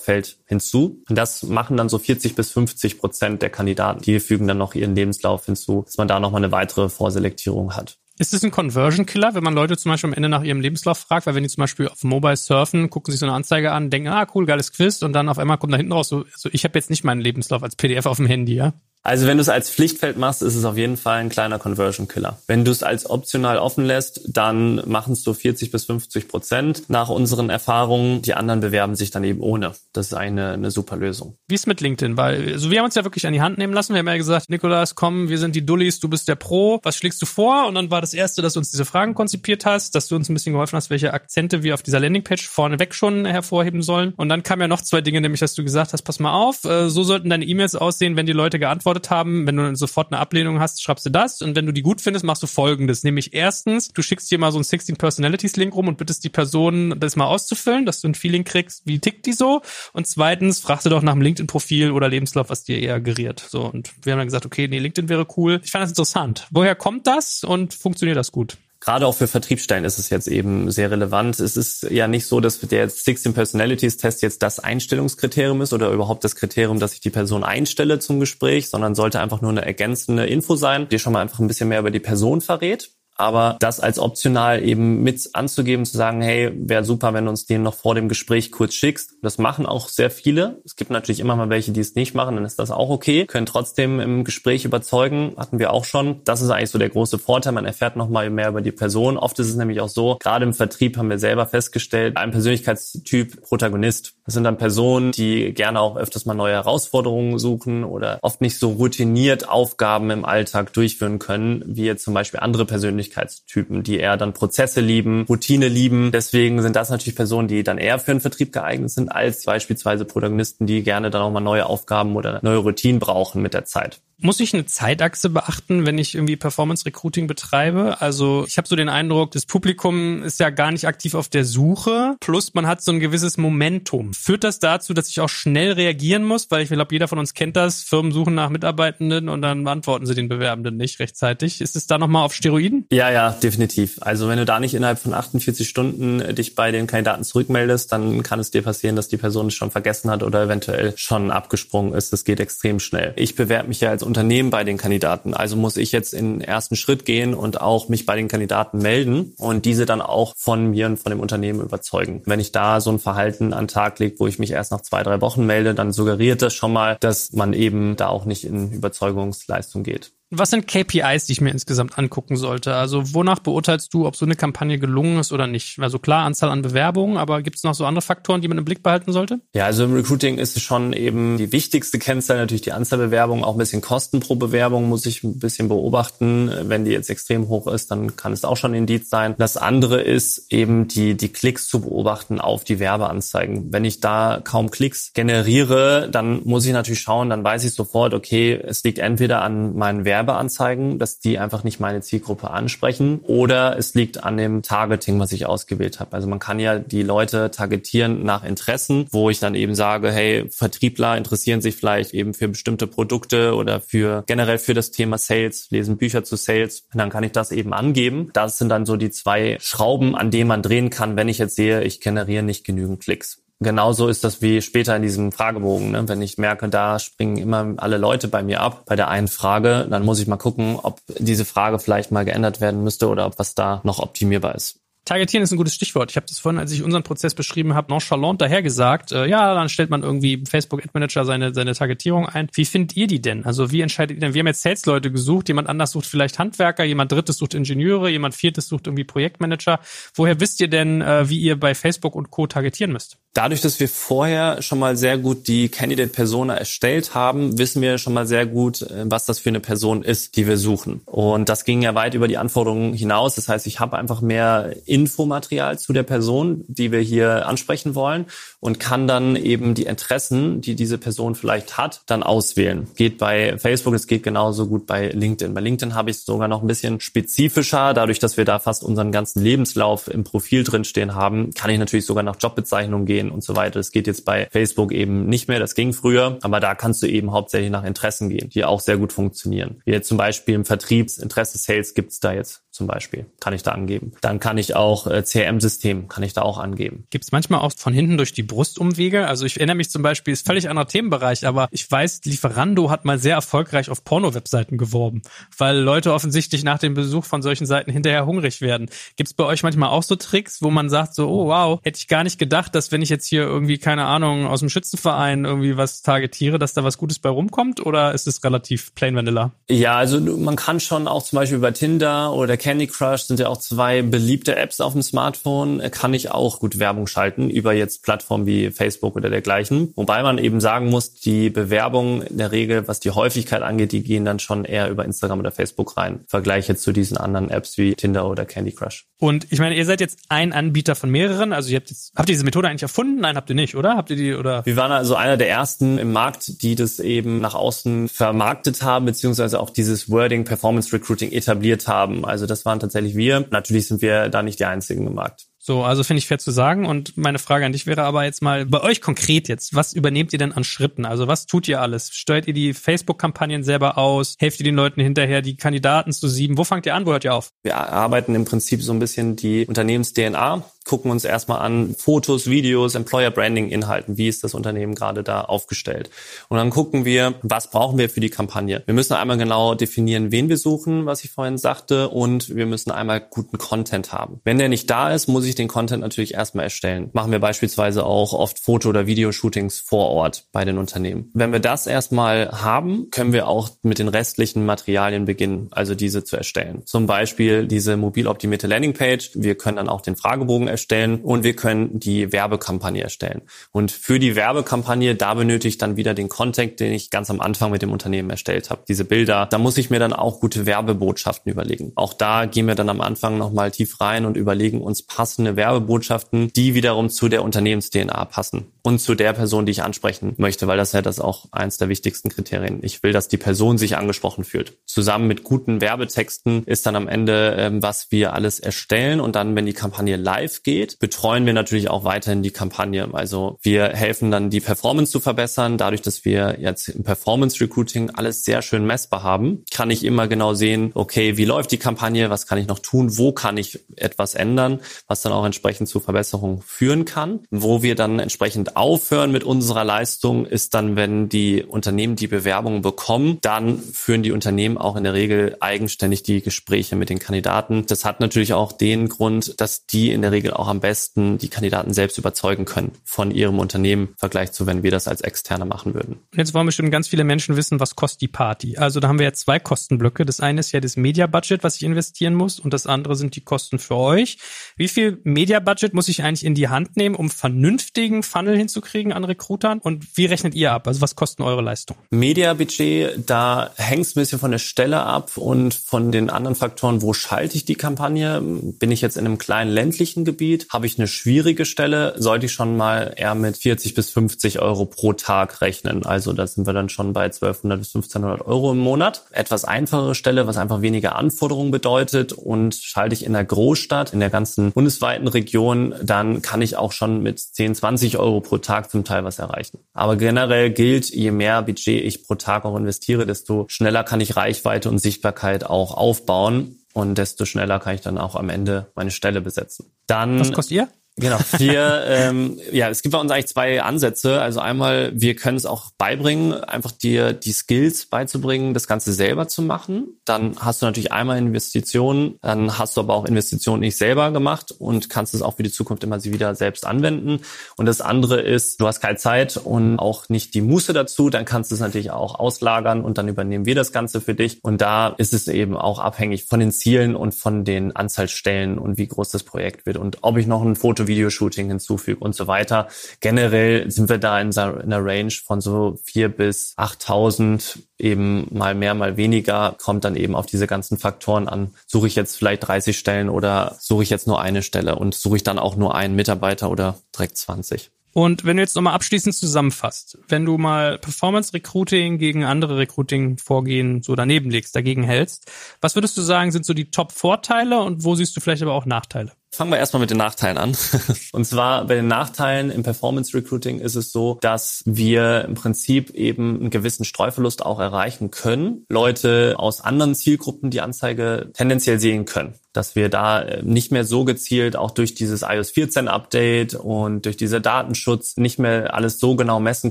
[0.00, 1.02] Lebenslauffeld hinzu.
[1.08, 4.02] Und das machen dann so 40 bis 50 Prozent der Kandidaten.
[4.02, 7.96] Die fügen dann noch ihren Lebenslauf hinzu, dass man da nochmal eine weitere Vorselektierung hat.
[8.18, 10.98] Ist es ein Conversion Killer, wenn man Leute zum Beispiel am Ende nach ihrem Lebenslauf
[10.98, 13.88] fragt, weil wenn die zum Beispiel auf Mobile surfen, gucken sich so eine Anzeige an,
[13.88, 16.50] denken, ah cool, geiles Quiz und dann auf einmal kommt da hinten raus so, so
[16.52, 18.74] ich habe jetzt nicht meinen Lebenslauf als PDF auf dem Handy, ja?
[19.02, 22.06] Also wenn du es als Pflichtfeld machst, ist es auf jeden Fall ein kleiner Conversion
[22.06, 22.38] Killer.
[22.46, 26.82] Wenn du es als optional offen lässt, dann machen es so 40 bis 50 Prozent
[26.88, 28.20] nach unseren Erfahrungen.
[28.20, 29.72] Die anderen bewerben sich dann eben ohne.
[29.94, 31.38] Das ist eine, eine super Lösung.
[31.48, 32.18] Wie ist mit LinkedIn?
[32.18, 33.94] Weil also wir haben uns ja wirklich an die Hand nehmen lassen.
[33.94, 36.78] Wir haben ja gesagt, Nikolas, komm, wir sind die Dullis, du bist der Pro.
[36.82, 37.66] Was schlägst du vor?
[37.66, 40.28] Und dann war das Erste, dass du uns diese Fragen konzipiert hast, dass du uns
[40.28, 44.12] ein bisschen geholfen hast, welche Akzente wir auf dieser Landingpage vorneweg schon hervorheben sollen.
[44.16, 46.64] Und dann kamen ja noch zwei Dinge, nämlich, dass du gesagt hast, pass mal auf,
[46.64, 49.46] äh, so sollten deine E-Mails aussehen, wenn die Leute geantwortet haben.
[49.46, 51.42] Wenn du sofort eine Ablehnung hast, schreibst du das.
[51.42, 53.04] Und wenn du die gut findest, machst du folgendes.
[53.04, 56.28] Nämlich erstens, du schickst dir mal so einen 16 Personalities Link rum und bittest die
[56.28, 59.62] Person, das mal auszufüllen, dass du ein Feeling kriegst, wie tickt die so.
[59.92, 63.44] Und zweitens, fragst du doch nach einem LinkedIn-Profil oder Lebenslauf, was dir eher geriert.
[63.48, 63.62] So.
[63.62, 65.60] Und wir haben dann gesagt, okay, nee, LinkedIn wäre cool.
[65.62, 66.46] Ich fand das interessant.
[66.50, 68.56] Woher kommt das und funktioniert das gut?
[68.80, 71.38] Gerade auch für Vertriebsstellen ist es jetzt eben sehr relevant.
[71.38, 75.90] Es ist ja nicht so, dass der 16 Personalities Test jetzt das Einstellungskriterium ist oder
[75.90, 79.66] überhaupt das Kriterium, dass ich die Person einstelle zum Gespräch, sondern sollte einfach nur eine
[79.66, 83.56] ergänzende Info sein, die schon mal einfach ein bisschen mehr über die Person verrät aber
[83.60, 87.62] das als optional eben mit anzugeben, zu sagen, hey, wäre super, wenn du uns den
[87.62, 89.16] noch vor dem Gespräch kurz schickst.
[89.22, 90.60] Das machen auch sehr viele.
[90.64, 93.26] Es gibt natürlich immer mal welche, die es nicht machen, dann ist das auch okay.
[93.26, 96.22] Können trotzdem im Gespräch überzeugen, hatten wir auch schon.
[96.24, 97.52] Das ist eigentlich so der große Vorteil.
[97.52, 99.18] Man erfährt noch mal mehr über die Person.
[99.18, 103.42] Oft ist es nämlich auch so, gerade im Vertrieb haben wir selber festgestellt, ein Persönlichkeitstyp
[103.42, 104.14] Protagonist.
[104.24, 108.58] Das sind dann Personen, die gerne auch öfters mal neue Herausforderungen suchen oder oft nicht
[108.58, 113.98] so routiniert Aufgaben im Alltag durchführen können, wie jetzt zum Beispiel andere Persönlichkeiten Persönlichkeitstypen, die
[113.98, 116.10] eher dann Prozesse lieben, Routine lieben.
[116.12, 120.04] Deswegen sind das natürlich Personen, die dann eher für einen Vertrieb geeignet sind, als beispielsweise
[120.04, 124.00] Protagonisten, die gerne dann auch mal neue Aufgaben oder neue Routinen brauchen mit der Zeit.
[124.22, 128.02] Muss ich eine Zeitachse beachten, wenn ich irgendwie Performance Recruiting betreibe?
[128.02, 131.46] Also ich habe so den Eindruck, das Publikum ist ja gar nicht aktiv auf der
[131.46, 134.12] Suche, plus man hat so ein gewisses Momentum.
[134.12, 136.50] Führt das dazu, dass ich auch schnell reagieren muss?
[136.50, 137.82] Weil ich glaube, jeder von uns kennt das.
[137.82, 141.62] Firmen suchen nach Mitarbeitenden und dann beantworten sie den Bewerbenden nicht rechtzeitig.
[141.62, 142.84] Ist es da nochmal auf Steroiden?
[142.92, 143.98] Ja, ja, definitiv.
[144.00, 147.92] Also wenn du da nicht innerhalb von 48 Stunden äh, dich bei den Kandidaten zurückmeldest,
[147.92, 151.30] dann kann es dir passieren, dass die Person es schon vergessen hat oder eventuell schon
[151.30, 152.12] abgesprungen ist.
[152.12, 153.12] Das geht extrem schnell.
[153.14, 155.34] Ich bewerbe mich ja als Unternehmen bei den Kandidaten.
[155.34, 158.78] Also muss ich jetzt in den ersten Schritt gehen und auch mich bei den Kandidaten
[158.78, 162.22] melden und diese dann auch von mir und von dem Unternehmen überzeugen.
[162.26, 165.04] Wenn ich da so ein Verhalten an Tag lege, wo ich mich erst nach zwei,
[165.04, 168.72] drei Wochen melde, dann suggeriert das schon mal, dass man eben da auch nicht in
[168.72, 170.10] Überzeugungsleistung geht.
[170.32, 172.76] Was sind KPIs, die ich mir insgesamt angucken sollte?
[172.76, 175.80] Also wonach beurteilst du, ob so eine Kampagne gelungen ist oder nicht?
[175.80, 178.64] Also klar, Anzahl an Bewerbungen, aber gibt es noch so andere Faktoren, die man im
[178.64, 179.40] Blick behalten sollte?
[179.56, 183.42] Ja, also im Recruiting ist es schon eben die wichtigste Kennzahl natürlich die Anzahl Bewerbungen,
[183.42, 186.52] auch ein bisschen Kosten pro Bewerbung muss ich ein bisschen beobachten.
[186.62, 189.34] Wenn die jetzt extrem hoch ist, dann kann es auch schon ein Indiz sein.
[189.36, 193.72] Das andere ist eben die, die Klicks zu beobachten auf die Werbeanzeigen.
[193.72, 198.14] Wenn ich da kaum Klicks generiere, dann muss ich natürlich schauen, dann weiß ich sofort,
[198.14, 203.20] okay, es liegt entweder an meinen Werben Werbeanzeigen, dass die einfach nicht meine Zielgruppe ansprechen
[203.22, 206.12] oder es liegt an dem Targeting, was ich ausgewählt habe.
[206.12, 210.46] Also man kann ja die Leute targetieren nach Interessen, wo ich dann eben sage, hey,
[210.50, 215.70] Vertriebler interessieren sich vielleicht eben für bestimmte Produkte oder für generell für das Thema Sales,
[215.70, 216.86] lesen Bücher zu Sales.
[216.92, 218.30] Und dann kann ich das eben angeben.
[218.34, 221.56] Das sind dann so die zwei Schrauben, an denen man drehen kann, wenn ich jetzt
[221.56, 223.42] sehe, ich generiere nicht genügend Klicks.
[223.62, 225.90] Genauso ist das wie später in diesem Fragebogen.
[225.90, 226.08] Ne?
[226.08, 229.86] Wenn ich merke, da springen immer alle Leute bei mir ab bei der einen Frage,
[229.90, 233.38] dann muss ich mal gucken, ob diese Frage vielleicht mal geändert werden müsste oder ob
[233.38, 234.79] was da noch optimierbar ist.
[235.10, 236.12] Targetieren ist ein gutes Stichwort.
[236.12, 239.54] Ich habe das vorhin, als ich unseren Prozess beschrieben habe, nonchalant daher gesagt, äh, ja,
[239.54, 242.48] dann stellt man irgendwie Facebook Ad Manager seine, seine Targetierung ein.
[242.52, 243.44] Wie findet ihr die denn?
[243.44, 244.34] Also wie entscheidet ihr denn?
[244.34, 248.36] Wir haben jetzt Sales-Leute gesucht, jemand anders sucht vielleicht Handwerker, jemand drittes sucht Ingenieure, jemand
[248.36, 249.80] viertes sucht irgendwie Projektmanager.
[250.14, 252.46] Woher wisst ihr denn, äh, wie ihr bei Facebook und Co.
[252.46, 253.18] targetieren müsst?
[253.32, 258.12] Dadurch, dass wir vorher schon mal sehr gut die Candidate-Persona erstellt haben, wissen wir schon
[258.12, 261.00] mal sehr gut, äh, was das für eine Person ist, die wir suchen.
[261.06, 263.34] Und das ging ja weit über die Anforderungen hinaus.
[263.34, 268.26] Das heißt, ich habe einfach mehr Infomaterial zu der Person, die wir hier ansprechen wollen
[268.60, 272.86] und kann dann eben die Interessen, die diese Person vielleicht hat, dann auswählen.
[272.96, 275.54] Geht bei Facebook, es geht genauso gut bei LinkedIn.
[275.54, 277.94] Bei LinkedIn habe ich es sogar noch ein bisschen spezifischer.
[277.94, 282.04] Dadurch, dass wir da fast unseren ganzen Lebenslauf im Profil drinstehen haben, kann ich natürlich
[282.04, 283.78] sogar nach Jobbezeichnung gehen und so weiter.
[283.78, 287.06] Das geht jetzt bei Facebook eben nicht mehr, das ging früher, aber da kannst du
[287.06, 289.80] eben hauptsächlich nach Interessen gehen, die auch sehr gut funktionieren.
[289.86, 293.72] Wie jetzt zum Beispiel im Vertriebsinteresse Sales gibt's da jetzt zum Beispiel, kann ich da
[293.72, 294.12] angeben.
[294.22, 297.04] Dann kann ich auch äh, CRM-System, kann ich da auch angeben.
[297.10, 299.26] Gibt es manchmal auch von hinten durch die Brust Umwege?
[299.26, 303.04] Also ich erinnere mich zum Beispiel, ist völlig anderer Themenbereich, aber ich weiß, Lieferando hat
[303.04, 305.20] mal sehr erfolgreich auf Porno-Webseiten geworben,
[305.58, 308.88] weil Leute offensichtlich nach dem Besuch von solchen Seiten hinterher hungrig werden.
[309.16, 311.98] Gibt es bei euch manchmal auch so Tricks, wo man sagt so, oh wow, hätte
[311.98, 315.44] ich gar nicht gedacht, dass wenn ich jetzt hier irgendwie, keine Ahnung, aus dem Schützenverein
[315.44, 319.50] irgendwie was targetiere, dass da was Gutes bei rumkommt oder ist es relativ plain vanilla?
[319.68, 323.48] Ja, also man kann schon auch zum Beispiel bei Tinder oder Candy Crush sind ja
[323.48, 328.04] auch zwei beliebte Apps auf dem Smartphone, kann ich auch gut Werbung schalten über jetzt
[328.04, 329.92] Plattformen wie Facebook oder dergleichen.
[329.96, 334.04] Wobei man eben sagen muss, die Bewerbungen in der Regel, was die Häufigkeit angeht, die
[334.04, 336.20] gehen dann schon eher über Instagram oder Facebook rein.
[336.28, 339.06] Vergleiche zu diesen anderen Apps wie Tinder oder Candy Crush.
[339.18, 341.52] Und ich meine, ihr seid jetzt ein Anbieter von mehreren.
[341.52, 343.20] Also ihr habt jetzt, habt ihr diese Methode eigentlich erfunden?
[343.20, 343.96] Nein, habt ihr nicht, oder?
[343.96, 344.64] Habt ihr die, oder?
[344.64, 349.06] Wir waren also einer der ersten im Markt, die das eben nach außen vermarktet haben,
[349.06, 352.24] beziehungsweise auch dieses Wording Performance Recruiting etabliert haben.
[352.24, 353.46] Also das waren tatsächlich wir.
[353.50, 355.49] Natürlich sind wir da nicht die einzigen im Markt.
[355.62, 356.86] So, also finde ich fair zu sagen.
[356.86, 360.32] Und meine Frage an dich wäre aber jetzt mal bei euch konkret jetzt, was übernehmt
[360.32, 361.04] ihr denn an Schritten?
[361.04, 362.10] Also was tut ihr alles?
[362.14, 364.36] Steuert ihr die Facebook-Kampagnen selber aus?
[364.38, 366.56] Helft ihr den Leuten hinterher, die Kandidaten zu sieben?
[366.56, 367.04] Wo fangt ihr an?
[367.04, 367.52] Wo hört ihr auf?
[367.62, 372.94] Wir arbeiten im Prinzip so ein bisschen die Unternehmens-DNA gucken uns erstmal an Fotos, Videos,
[372.94, 374.16] Employer Branding Inhalten.
[374.16, 376.10] Wie ist das Unternehmen gerade da aufgestellt?
[376.48, 378.82] Und dann gucken wir, was brauchen wir für die Kampagne?
[378.86, 382.90] Wir müssen einmal genau definieren, wen wir suchen, was ich vorhin sagte, und wir müssen
[382.90, 384.40] einmal guten Content haben.
[384.44, 387.10] Wenn der nicht da ist, muss ich den Content natürlich erstmal erstellen.
[387.12, 391.30] Machen wir beispielsweise auch oft Foto- oder Videoshootings vor Ort bei den Unternehmen.
[391.34, 396.24] Wenn wir das erstmal haben, können wir auch mit den restlichen Materialien beginnen, also diese
[396.24, 396.82] zu erstellen.
[396.86, 399.32] Zum Beispiel diese mobil optimierte Landingpage.
[399.34, 403.42] Wir können dann auch den Fragebogen erstellen und wir können die Werbekampagne erstellen.
[403.72, 407.40] Und für die Werbekampagne, da benötige ich dann wieder den Content, den ich ganz am
[407.40, 408.82] Anfang mit dem Unternehmen erstellt habe.
[408.88, 411.92] Diese Bilder, da muss ich mir dann auch gute Werbebotschaften überlegen.
[411.94, 415.56] Auch da gehen wir dann am Anfang nochmal tief rein und überlegen uns passend passende
[415.56, 420.66] Werbebotschaften, die wiederum zu der Unternehmens-DNA passen und zu der Person, die ich ansprechen möchte,
[420.66, 422.80] weil das ja das auch eins der wichtigsten Kriterien.
[422.82, 424.76] Ich will, dass die Person sich angesprochen fühlt.
[424.84, 429.56] Zusammen mit guten Werbetexten ist dann am Ende, ähm, was wir alles erstellen und dann,
[429.56, 433.08] wenn die Kampagne live geht, betreuen wir natürlich auch weiterhin die Kampagne.
[433.12, 435.78] Also wir helfen dann die Performance zu verbessern.
[435.78, 440.28] Dadurch, dass wir jetzt im Performance Recruiting alles sehr schön messbar haben, kann ich immer
[440.28, 443.80] genau sehen, okay, wie läuft die Kampagne, was kann ich noch tun, wo kann ich
[443.96, 447.40] etwas ändern, was dann auch entsprechend zu Verbesserungen führen kann.
[447.50, 452.82] Wo wir dann entsprechend aufhören mit unserer Leistung, ist dann, wenn die Unternehmen die Bewerbungen
[452.82, 457.86] bekommen, dann führen die Unternehmen auch in der Regel eigenständig die Gespräche mit den Kandidaten.
[457.86, 461.48] Das hat natürlich auch den Grund, dass die in der Regel auch am besten die
[461.48, 465.64] Kandidaten selbst überzeugen können von ihrem Unternehmen im Vergleich zu, wenn wir das als Externe
[465.64, 466.20] machen würden.
[466.34, 468.76] Jetzt wollen bestimmt ganz viele Menschen wissen, was kostet die Party.
[468.76, 470.24] Also da haben wir jetzt zwei Kostenblöcke.
[470.24, 473.42] Das eine ist ja das Media-Budget, was ich investieren muss und das andere sind die
[473.42, 474.38] Kosten für euch.
[474.76, 479.24] Wie viel Media-Budget muss ich eigentlich in die Hand nehmen, um vernünftigen Funnel hinzukriegen an
[479.24, 480.86] Recruitern und wie rechnet ihr ab?
[480.86, 482.00] Also was kosten eure Leistungen?
[482.10, 487.02] Media-Budget, da hängt es ein bisschen von der Stelle ab und von den anderen Faktoren,
[487.02, 488.40] wo schalte ich die Kampagne?
[488.40, 490.66] Bin ich jetzt in einem kleinen ländlichen Gebiet?
[490.70, 492.14] Habe ich eine schwierige Stelle?
[492.16, 496.06] Sollte ich schon mal eher mit 40 bis 50 Euro pro Tag rechnen?
[496.06, 499.24] Also da sind wir dann schon bei 1200 bis 1500 Euro im Monat.
[499.30, 504.20] Etwas einfachere Stelle, was einfach weniger Anforderungen bedeutet und schalte ich in der Großstadt, in
[504.20, 508.90] der ganzen bundesweiten Region, dann kann ich auch schon mit 10, 20 Euro pro Tag
[508.90, 509.78] zum Teil was erreichen.
[509.92, 514.36] Aber generell gilt, je mehr Budget ich pro Tag auch investiere, desto schneller kann ich
[514.36, 519.10] Reichweite und Sichtbarkeit auch aufbauen und desto schneller kann ich dann auch am Ende meine
[519.10, 519.92] Stelle besetzen.
[520.06, 520.88] Dann Was kostet ihr?
[521.20, 521.38] Genau.
[521.58, 524.40] Wir, ähm, ja, es gibt bei uns eigentlich zwei Ansätze.
[524.40, 529.46] Also einmal, wir können es auch beibringen, einfach dir die Skills beizubringen, das Ganze selber
[529.46, 530.18] zu machen.
[530.24, 534.74] Dann hast du natürlich einmal Investitionen, dann hast du aber auch Investitionen nicht selber gemacht
[534.78, 537.40] und kannst es auch für die Zukunft immer sie wieder selbst anwenden.
[537.76, 541.44] Und das andere ist, du hast keine Zeit und auch nicht die Muße dazu, dann
[541.44, 544.58] kannst du es natürlich auch auslagern und dann übernehmen wir das Ganze für dich.
[544.62, 548.96] Und da ist es eben auch abhängig von den Zielen und von den Anzahlstellen und
[548.96, 552.46] wie groß das Projekt wird und ob ich noch ein Foto Videoshooting hinzufüge und so
[552.46, 552.88] weiter.
[553.20, 558.94] Generell sind wir da in einer Range von so vier bis 8.000 eben mal mehr,
[558.94, 561.74] mal weniger, kommt dann eben auf diese ganzen Faktoren an.
[561.86, 565.36] Suche ich jetzt vielleicht 30 Stellen oder suche ich jetzt nur eine Stelle und suche
[565.36, 567.90] ich dann auch nur einen Mitarbeiter oder direkt 20?
[568.12, 574.02] Und wenn du jetzt nochmal abschließend zusammenfasst, wenn du mal Performance Recruiting gegen andere Recruiting-Vorgehen
[574.02, 578.16] so daneben legst, dagegen hältst, was würdest du sagen, sind so die Top-Vorteile und wo
[578.16, 579.32] siehst du vielleicht aber auch Nachteile?
[579.52, 580.76] Fangen wir erstmal mit den Nachteilen an.
[581.32, 586.10] Und zwar bei den Nachteilen im Performance Recruiting ist es so, dass wir im Prinzip
[586.10, 588.84] eben einen gewissen Streuverlust auch erreichen können.
[588.88, 594.04] Leute aus anderen Zielgruppen die Anzeige tendenziell sehen können dass wir da äh, nicht mehr
[594.04, 599.18] so gezielt auch durch dieses iOS 14 Update und durch diese Datenschutz nicht mehr alles
[599.18, 599.90] so genau messen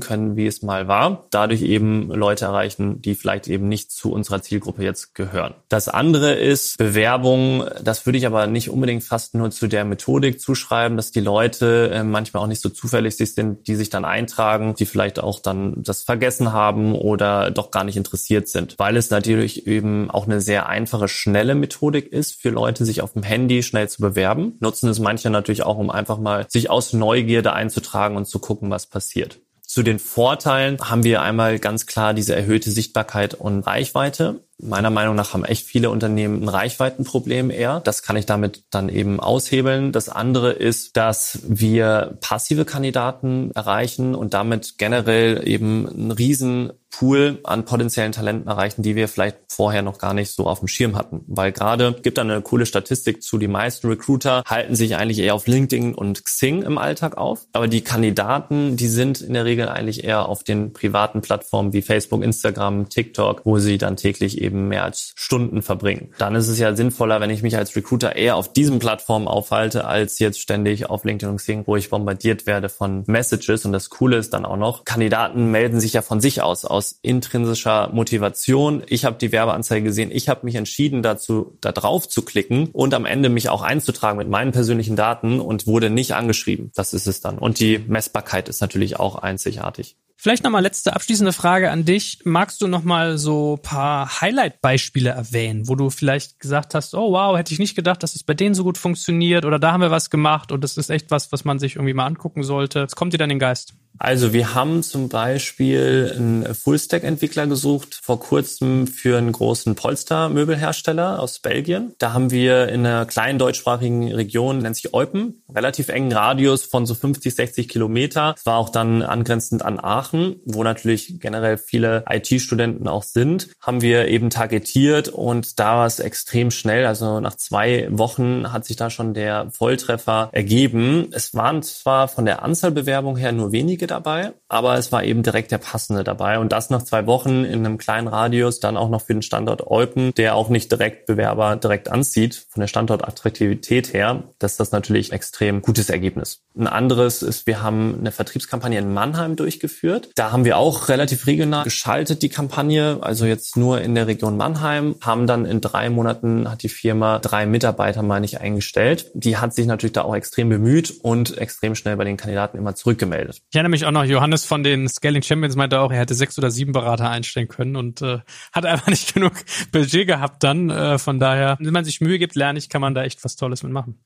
[0.00, 1.26] können, wie es mal war.
[1.30, 5.54] Dadurch eben Leute erreichen, die vielleicht eben nicht zu unserer Zielgruppe jetzt gehören.
[5.68, 7.64] Das andere ist Bewerbung.
[7.82, 11.90] Das würde ich aber nicht unbedingt fast nur zu der Methodik zuschreiben, dass die Leute
[11.92, 15.82] äh, manchmal auch nicht so zuverlässig sind, die sich dann eintragen, die vielleicht auch dann
[15.82, 20.40] das vergessen haben oder doch gar nicht interessiert sind, weil es natürlich eben auch eine
[20.40, 24.56] sehr einfache, schnelle Methodik ist für Leute, sich auf dem Handy schnell zu bewerben.
[24.60, 28.70] Nutzen es manche natürlich auch, um einfach mal sich aus Neugierde einzutragen und zu gucken,
[28.70, 29.40] was passiert.
[29.70, 34.42] Zu den Vorteilen haben wir einmal ganz klar diese erhöhte Sichtbarkeit und Reichweite.
[34.62, 37.80] Meiner Meinung nach haben echt viele Unternehmen ein Reichweitenproblem eher.
[37.80, 39.92] Das kann ich damit dann eben aushebeln.
[39.92, 47.38] Das andere ist, dass wir passive Kandidaten erreichen und damit generell eben einen riesen Pool
[47.44, 50.96] an potenziellen Talenten erreichen, die wir vielleicht vorher noch gar nicht so auf dem Schirm
[50.96, 51.22] hatten.
[51.28, 55.34] Weil gerade gibt da eine coole Statistik zu, die meisten Recruiter halten sich eigentlich eher
[55.34, 57.46] auf LinkedIn und Xing im Alltag auf.
[57.52, 61.82] Aber die Kandidaten, die sind in der Regel eigentlich eher auf den privaten Plattformen wie
[61.82, 66.12] Facebook, Instagram, TikTok, wo sie dann täglich eben mehr als Stunden verbringen.
[66.18, 69.86] Dann ist es ja sinnvoller, wenn ich mich als Recruiter eher auf diesen Plattformen aufhalte,
[69.86, 73.64] als jetzt ständig auf LinkedIn und Xing, wo ich bombardiert werde von Messages.
[73.64, 76.98] Und das Coole ist dann auch noch, Kandidaten melden sich ja von sich aus, aus
[77.02, 78.82] intrinsischer Motivation.
[78.86, 82.94] Ich habe die Werbeanzeige gesehen, ich habe mich entschieden dazu, da drauf zu klicken und
[82.94, 86.70] am Ende mich auch einzutragen mit meinen persönlichen Daten und wurde nicht angeschrieben.
[86.74, 87.38] Das ist es dann.
[87.38, 89.96] Und die Messbarkeit ist natürlich auch einzigartig.
[90.22, 92.18] Vielleicht nochmal letzte abschließende Frage an dich.
[92.24, 97.54] Magst du nochmal so paar Highlight-Beispiele erwähnen, wo du vielleicht gesagt hast, oh wow, hätte
[97.54, 100.10] ich nicht gedacht, dass es bei denen so gut funktioniert oder da haben wir was
[100.10, 102.82] gemacht und das ist echt was, was man sich irgendwie mal angucken sollte.
[102.82, 103.72] Was kommt dir dann in den Geist?
[103.98, 111.40] Also wir haben zum Beispiel einen Full-Stack-Entwickler gesucht, vor kurzem für einen großen Polstermöbelhersteller aus
[111.40, 111.94] Belgien.
[111.98, 116.86] Da haben wir in einer kleinen deutschsprachigen Region, nennt sich Eupen, relativ engen Radius von
[116.86, 118.34] so 50, 60 Kilometer.
[118.38, 123.82] Es war auch dann angrenzend an Aachen, wo natürlich generell viele IT-Studenten auch sind, haben
[123.82, 126.86] wir eben targetiert und da war es extrem schnell.
[126.86, 131.08] Also nach zwei Wochen hat sich da schon der Volltreffer ergeben.
[131.12, 135.22] Es waren zwar von der Anzahl Bewerbung her nur wenige dabei, aber es war eben
[135.22, 136.38] direkt der passende dabei.
[136.38, 139.66] Und das nach zwei Wochen in einem kleinen Radius, dann auch noch für den Standort
[139.66, 144.72] Eupen, der auch nicht direkt Bewerber direkt anzieht, von der Standortattraktivität her, das ist das
[144.72, 146.42] natürlich extrem gutes Ergebnis.
[146.58, 150.10] Ein anderes ist, wir haben eine Vertriebskampagne in Mannheim durchgeführt.
[150.16, 154.36] Da haben wir auch relativ regional geschaltet, die Kampagne, also jetzt nur in der Region
[154.36, 159.10] Mannheim, haben dann in drei Monaten hat die Firma drei Mitarbeiter, meine ich, eingestellt.
[159.14, 162.74] Die hat sich natürlich da auch extrem bemüht und extrem schnell bei den Kandidaten immer
[162.74, 163.42] zurückgemeldet.
[163.50, 166.50] Ich mich auch noch, Johannes von den Scaling Champions meinte auch, er hätte sechs oder
[166.50, 168.18] sieben Berater einstellen können und äh,
[168.52, 169.32] hat einfach nicht genug
[169.72, 170.70] Budget gehabt dann.
[170.70, 173.36] Äh, von daher, wenn man sich Mühe gibt, lerne ich, kann man da echt was
[173.36, 173.98] Tolles mitmachen.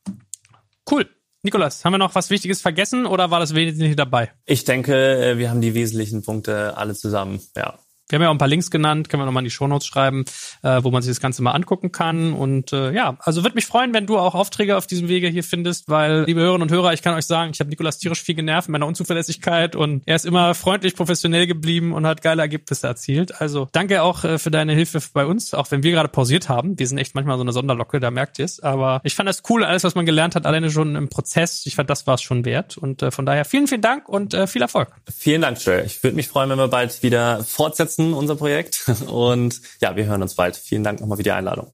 [0.91, 1.09] Cool.
[1.43, 4.33] Nikolas, haben wir noch was Wichtiges vergessen oder war das Wesentliche dabei?
[4.47, 7.79] Ich denke, äh, wir haben die wesentlichen Punkte alle zusammen, ja.
[8.09, 10.25] Wir haben ja auch ein paar Links genannt, können wir nochmal in die Shownotes schreiben,
[10.63, 12.35] äh, wo man sich das Ganze mal angucken kann.
[12.35, 15.45] Und äh, ja, also würde mich freuen, wenn du auch Aufträge auf diesem Wege hier
[15.45, 18.35] findest, weil, liebe Hörerinnen und Hörer, ich kann euch sagen, ich habe Nikolas tierisch viel
[18.35, 22.87] genervt mit meiner Unzuverlässigkeit und er ist immer freundlich, professionell geblieben und hat geile Ergebnisse
[22.87, 23.41] erzielt.
[23.41, 26.79] Also danke auch äh, für deine Hilfe bei uns, auch wenn wir gerade pausiert haben.
[26.79, 28.61] Wir sind echt manchmal so eine Sonderlocke, da merkt ihr es.
[28.61, 31.65] Aber ich fand das cool, alles, was man gelernt hat, alleine schon im Prozess.
[31.65, 32.77] Ich fand, das war es schon wert.
[32.77, 34.89] Und äh, von daher vielen, vielen Dank und äh, viel Erfolg.
[35.17, 35.85] Vielen Dank, Joel.
[35.87, 38.91] Ich würde mich freuen, wenn wir bald wieder fortsetzen unser Projekt.
[39.07, 40.57] Und ja, wir hören uns bald.
[40.57, 41.73] Vielen Dank nochmal für die Einladung.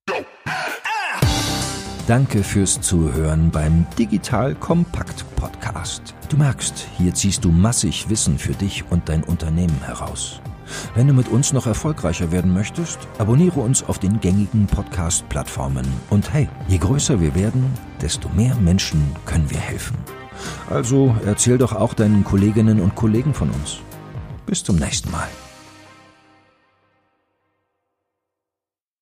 [2.07, 6.15] Danke fürs Zuhören beim Digital Kompakt Podcast.
[6.29, 10.41] Du merkst, hier ziehst du massig Wissen für dich und dein Unternehmen heraus.
[10.95, 15.87] Wenn du mit uns noch erfolgreicher werden möchtest, abonniere uns auf den gängigen Podcast-Plattformen.
[16.11, 19.97] Und hey, je größer wir werden, desto mehr Menschen können wir helfen.
[20.69, 23.79] Also erzähl doch auch deinen Kolleginnen und Kollegen von uns.
[24.47, 25.29] Bis zum nächsten Mal.